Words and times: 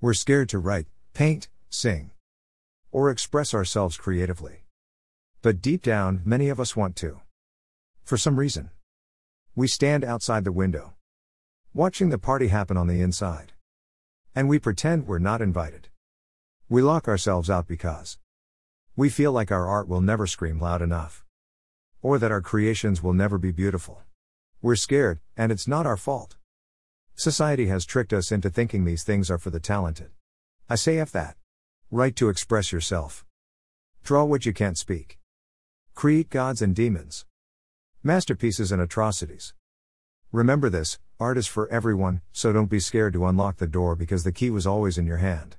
We're 0.00 0.14
scared 0.14 0.48
to 0.50 0.60
write, 0.60 0.86
paint, 1.12 1.48
sing, 1.70 2.12
or 2.92 3.10
express 3.10 3.52
ourselves 3.52 3.96
creatively. 3.96 4.62
But 5.42 5.60
deep 5.60 5.82
down, 5.82 6.22
many 6.24 6.50
of 6.50 6.60
us 6.60 6.76
want 6.76 6.94
to. 6.96 7.20
For 8.04 8.16
some 8.16 8.38
reason. 8.38 8.70
We 9.56 9.66
stand 9.66 10.04
outside 10.04 10.44
the 10.44 10.52
window, 10.52 10.94
watching 11.74 12.10
the 12.10 12.18
party 12.18 12.46
happen 12.46 12.76
on 12.76 12.86
the 12.86 13.02
inside. 13.02 13.54
And 14.36 14.48
we 14.48 14.60
pretend 14.60 15.08
we're 15.08 15.18
not 15.18 15.42
invited. 15.42 15.88
We 16.68 16.80
lock 16.80 17.08
ourselves 17.08 17.50
out 17.50 17.66
because 17.66 18.18
we 18.94 19.08
feel 19.08 19.32
like 19.32 19.50
our 19.50 19.66
art 19.66 19.88
will 19.88 20.00
never 20.00 20.28
scream 20.28 20.60
loud 20.60 20.80
enough. 20.80 21.24
Or 22.02 22.20
that 22.20 22.30
our 22.30 22.40
creations 22.40 23.02
will 23.02 23.14
never 23.14 23.36
be 23.36 23.50
beautiful. 23.50 24.02
We're 24.62 24.76
scared, 24.76 25.18
and 25.36 25.50
it's 25.50 25.66
not 25.66 25.86
our 25.86 25.96
fault. 25.96 26.36
Society 27.18 27.66
has 27.66 27.84
tricked 27.84 28.12
us 28.12 28.30
into 28.30 28.48
thinking 28.48 28.84
these 28.84 29.02
things 29.02 29.28
are 29.28 29.38
for 29.38 29.50
the 29.50 29.58
talented. 29.58 30.10
I 30.70 30.76
say 30.76 31.00
F 31.00 31.10
that. 31.10 31.36
Write 31.90 32.14
to 32.14 32.28
express 32.28 32.70
yourself. 32.70 33.24
Draw 34.04 34.22
what 34.22 34.46
you 34.46 34.52
can't 34.52 34.78
speak. 34.78 35.18
Create 35.96 36.30
gods 36.30 36.62
and 36.62 36.76
demons. 36.76 37.26
Masterpieces 38.04 38.70
and 38.70 38.80
atrocities. 38.80 39.52
Remember 40.30 40.70
this 40.70 41.00
art 41.18 41.36
is 41.36 41.48
for 41.48 41.68
everyone, 41.70 42.20
so 42.30 42.52
don't 42.52 42.70
be 42.70 42.78
scared 42.78 43.14
to 43.14 43.26
unlock 43.26 43.56
the 43.56 43.66
door 43.66 43.96
because 43.96 44.22
the 44.22 44.30
key 44.30 44.50
was 44.50 44.64
always 44.64 44.96
in 44.96 45.04
your 45.04 45.16
hand. 45.16 45.56